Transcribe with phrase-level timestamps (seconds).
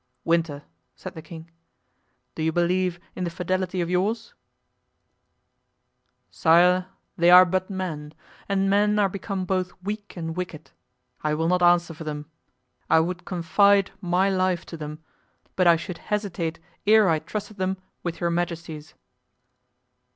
[0.25, 0.63] "Winter,"
[0.95, 1.51] said the king,
[2.33, 4.33] "do you believe in the fidelity of yours?"
[6.31, 8.15] "Sire, they are but men,
[8.49, 10.71] and men are become both weak and wicked.
[11.23, 12.25] I will not answer for them.
[12.89, 15.03] I would confide my life to them,
[15.55, 18.95] but I should hesitate ere I trusted them with your majesty's."